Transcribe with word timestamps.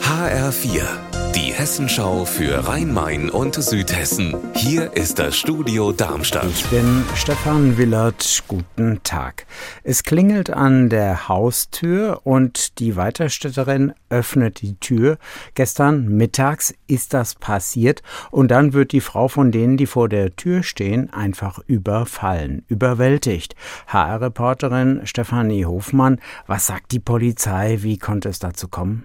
HR4, 0.00 0.82
die 1.34 1.52
Hessenschau 1.52 2.24
für 2.24 2.68
Rhein-Main 2.68 3.30
und 3.30 3.56
Südhessen. 3.56 4.36
Hier 4.54 4.92
ist 4.96 5.18
das 5.18 5.36
Studio 5.36 5.90
Darmstadt. 5.90 6.46
Ich 6.46 6.64
bin 6.66 7.04
Stefan 7.16 7.76
Willert. 7.76 8.44
Guten 8.46 9.02
Tag. 9.02 9.46
Es 9.82 10.04
klingelt 10.04 10.50
an 10.50 10.88
der 10.88 11.28
Haustür 11.28 12.20
und 12.22 12.78
die 12.78 12.94
Weiterstädterin 12.94 13.92
öffnet 14.08 14.62
die 14.62 14.76
Tür. 14.76 15.18
Gestern 15.54 16.06
mittags 16.16 16.72
ist 16.86 17.12
das 17.12 17.34
passiert 17.34 18.02
und 18.30 18.52
dann 18.52 18.72
wird 18.72 18.92
die 18.92 19.00
Frau 19.00 19.26
von 19.26 19.50
denen, 19.50 19.76
die 19.76 19.86
vor 19.86 20.08
der 20.08 20.36
Tür 20.36 20.62
stehen, 20.62 21.12
einfach 21.12 21.58
überfallen, 21.66 22.64
überwältigt. 22.68 23.56
HR-Reporterin 23.88 25.00
Stefanie 25.06 25.64
Hofmann, 25.64 26.20
was 26.46 26.66
sagt 26.66 26.92
die 26.92 27.00
Polizei? 27.00 27.78
Wie 27.80 27.98
konnte 27.98 28.28
es 28.28 28.38
dazu 28.38 28.68
kommen? 28.68 29.04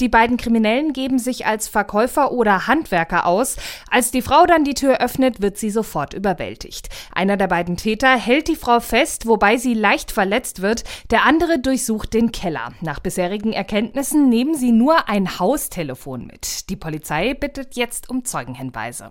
Die 0.00 0.08
beiden 0.08 0.38
Kriminellen 0.38 0.94
geben 0.94 1.18
sich 1.18 1.44
als 1.44 1.68
Verkäufer 1.68 2.32
oder 2.32 2.66
Handwerker 2.66 3.26
aus. 3.26 3.56
Als 3.90 4.10
die 4.10 4.22
Frau 4.22 4.46
dann 4.46 4.64
die 4.64 4.72
Tür 4.72 4.98
öffnet, 5.02 5.42
wird 5.42 5.58
sie 5.58 5.68
sofort 5.68 6.14
überwältigt. 6.14 6.88
Einer 7.12 7.36
der 7.36 7.48
beiden 7.48 7.76
Täter 7.76 8.16
hält 8.16 8.48
die 8.48 8.56
Frau 8.56 8.80
fest, 8.80 9.26
wobei 9.26 9.58
sie 9.58 9.74
leicht 9.74 10.10
verletzt 10.10 10.62
wird. 10.62 10.84
Der 11.10 11.26
andere 11.26 11.58
durchsucht 11.58 12.14
den 12.14 12.32
Keller. 12.32 12.72
Nach 12.80 13.00
bisherigen 13.00 13.52
Erkenntnissen 13.52 14.30
nehmen 14.30 14.54
sie 14.54 14.72
nur 14.72 15.06
ein 15.10 15.38
Haustelefon 15.38 16.26
mit. 16.26 16.70
Die 16.70 16.76
Polizei 16.76 17.34
bittet 17.34 17.76
jetzt 17.76 18.08
um 18.08 18.24
Zeugenhinweise. 18.24 19.10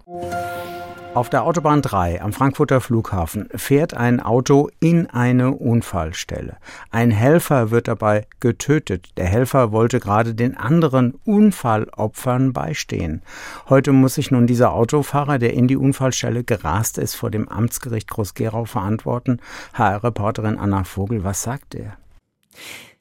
Auf 1.14 1.30
der 1.30 1.44
Autobahn 1.44 1.82
3 1.82 2.22
am 2.22 2.34
Frankfurter 2.34 2.82
Flughafen 2.82 3.50
fährt 3.56 3.94
ein 3.94 4.20
Auto 4.20 4.70
in 4.80 5.08
eine 5.10 5.52
Unfallstelle. 5.52 6.58
Ein 6.92 7.12
Helfer 7.12 7.72
wird 7.72 7.88
dabei 7.88 8.26
getötet. 8.40 9.10
Der 9.18 9.26
Helfer 9.26 9.72
wollte 9.72 10.00
gerade 10.00 10.34
den 10.34 10.56
anderen 10.56 10.79
Unfallopfern 11.26 12.54
beistehen. 12.54 13.22
Heute 13.70 13.92
muss 13.92 14.16
sich 14.16 14.32
nun 14.32 14.48
dieser 14.48 14.74
Autofahrer, 14.74 15.38
der 15.38 15.54
in 15.54 15.68
die 15.68 15.78
Unfallstelle 15.78 16.44
gerast 16.44 16.98
ist, 16.98 17.16
vor 17.16 17.30
dem 17.32 17.48
Amtsgericht 17.48 18.10
Groß-Gerau 18.10 18.66
verantworten. 18.66 19.40
HR-Reporterin 19.74 20.58
Anna 20.58 20.84
Vogel, 20.84 21.24
was 21.24 21.44
sagt 21.44 21.76
er? 21.76 21.98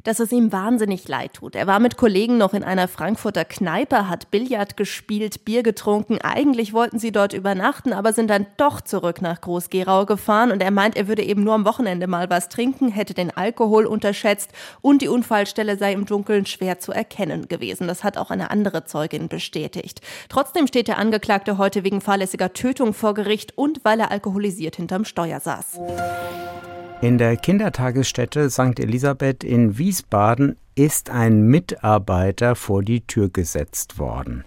Dass 0.05 0.20
es 0.20 0.33
ihm 0.33 0.53
wahnsinnig 0.53 1.06
leid 1.09 1.34
tut. 1.34 1.55
Er 1.55 1.67
war 1.67 1.81
mit 1.81 1.97
Kollegen 1.97 2.39
noch 2.39 2.55
in 2.55 2.64
einer 2.64 2.89
Frankfurter 2.89 3.45
Kneipe, 3.45 4.09
hat 4.09 4.31
Billard 4.31 4.77
gespielt, 4.77 5.45
Bier 5.45 5.62
getrunken. 5.62 6.19
Eigentlich 6.23 6.73
wollten 6.73 6.98
sie 6.98 7.12
dort 7.12 7.33
übernachten, 7.33 7.92
aber 7.92 8.12
sind 8.12 8.31
dann 8.31 8.47
doch 8.56 8.81
zurück 8.81 9.20
nach 9.20 9.41
Groß-Gerau 9.41 10.06
gefahren 10.06 10.53
und 10.53 10.62
er 10.62 10.70
meint, 10.70 10.97
er 10.97 11.09
würde 11.09 11.23
eben 11.23 11.45
nur 11.45 11.55
am 11.55 11.64
Wochenende 11.64 12.06
mal 12.06 12.31
was 12.31 12.48
trinken, 12.48 12.89
hätte 12.89 13.12
den 13.12 13.36
Alkohol 13.36 13.86
unterschätzt 13.86 14.51
und 14.81 15.03
die 15.03 15.09
Unfallstelle 15.09 15.77
sei 15.77 15.92
im 15.92 16.06
Dunkeln 16.06 16.47
schwer 16.47 16.79
zu 16.79 16.92
erkennen 16.92 17.48
gewesen. 17.48 17.89
Das 17.89 18.05
hat 18.05 18.17
auch 18.17 18.31
eine 18.31 18.51
andere 18.51 18.84
Zeugin 18.84 19.29
bestätigt. 19.29 20.01
Trotzdem 20.29 20.67
steht 20.67 20.89
der 20.89 20.98
Angeklagte 20.98 21.59
heute 21.59 21.84
wegen 21.84 22.01
fahrlässiger 22.01 22.53
Tötung 22.53 22.95
vor 22.95 23.14
Gericht 23.14 23.59
und 23.59 23.84
weil 23.84 24.01
er 24.01 24.11
alkoholisiert 24.11 24.77
hinterm 24.77 25.05
Steuer 25.05 25.41
saß. 25.41 25.79
In 27.01 27.17
der 27.17 27.37
Kindertagesstätte 27.37 28.51
St. 28.51 28.81
Elisabeth 28.81 29.45
in 29.45 29.79
Wiesbaden 29.79 30.57
ist 30.75 31.11
ein 31.11 31.43
Mitarbeiter 31.43 32.57
vor 32.57 32.83
die 32.83 33.07
Tür 33.07 33.29
gesetzt 33.29 34.01
worden. 34.01 34.45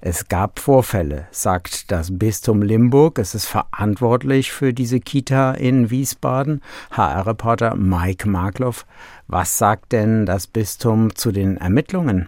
Es 0.00 0.26
gab 0.26 0.58
Vorfälle, 0.58 1.28
sagt 1.30 1.92
das 1.92 2.18
Bistum 2.18 2.62
Limburg. 2.62 3.20
Es 3.20 3.36
ist 3.36 3.46
verantwortlich 3.46 4.50
für 4.50 4.74
diese 4.74 4.98
Kita 4.98 5.52
in 5.52 5.88
Wiesbaden. 5.88 6.60
HR-Reporter 6.90 7.76
Mike 7.76 8.28
Markloff. 8.28 8.84
Was 9.28 9.56
sagt 9.56 9.92
denn 9.92 10.26
das 10.26 10.48
Bistum 10.48 11.14
zu 11.14 11.30
den 11.30 11.56
Ermittlungen? 11.56 12.26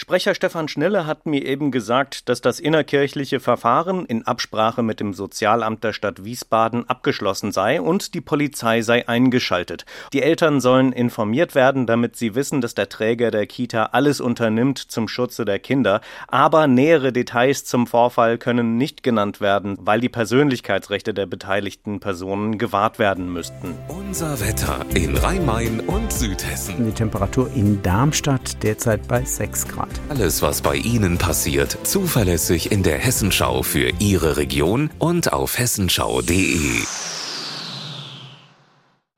Sprecher 0.00 0.34
Stefan 0.34 0.66
Schnelle 0.66 1.04
hat 1.04 1.26
mir 1.26 1.44
eben 1.44 1.70
gesagt, 1.70 2.30
dass 2.30 2.40
das 2.40 2.58
innerkirchliche 2.58 3.38
Verfahren 3.38 4.06
in 4.06 4.26
Absprache 4.26 4.82
mit 4.82 4.98
dem 4.98 5.12
Sozialamt 5.12 5.84
der 5.84 5.92
Stadt 5.92 6.24
Wiesbaden 6.24 6.88
abgeschlossen 6.88 7.52
sei 7.52 7.82
und 7.82 8.14
die 8.14 8.22
Polizei 8.22 8.80
sei 8.80 9.06
eingeschaltet. 9.06 9.84
Die 10.14 10.22
Eltern 10.22 10.62
sollen 10.62 10.92
informiert 10.92 11.54
werden, 11.54 11.84
damit 11.84 12.16
sie 12.16 12.34
wissen, 12.34 12.62
dass 12.62 12.74
der 12.74 12.88
Träger 12.88 13.30
der 13.30 13.46
Kita 13.46 13.90
alles 13.92 14.22
unternimmt 14.22 14.78
zum 14.78 15.06
Schutze 15.06 15.44
der 15.44 15.58
Kinder. 15.58 16.00
Aber 16.28 16.66
nähere 16.66 17.12
Details 17.12 17.66
zum 17.66 17.86
Vorfall 17.86 18.38
können 18.38 18.78
nicht 18.78 19.02
genannt 19.02 19.42
werden, 19.42 19.76
weil 19.80 20.00
die 20.00 20.08
Persönlichkeitsrechte 20.08 21.12
der 21.12 21.26
beteiligten 21.26 22.00
Personen 22.00 22.56
gewahrt 22.56 22.98
werden 22.98 23.30
müssten. 23.30 23.74
Unser 23.88 24.40
Wetter 24.40 24.80
in 24.94 25.14
Rhein-Main 25.14 25.80
und 25.80 26.10
Südhessen. 26.10 26.86
Die 26.86 26.92
Temperatur 26.92 27.50
in 27.54 27.82
Darmstadt 27.82 28.62
derzeit 28.62 29.06
bei 29.06 29.22
6 29.22 29.68
Grad. 29.68 29.89
Alles, 30.08 30.42
was 30.42 30.62
bei 30.62 30.76
Ihnen 30.76 31.18
passiert, 31.18 31.78
zuverlässig 31.84 32.72
in 32.72 32.82
der 32.82 32.98
Hessenschau 32.98 33.62
für 33.62 33.90
Ihre 33.98 34.36
Region 34.36 34.90
und 34.98 35.32
auf 35.32 35.58
hessenschau.de. 35.58 36.82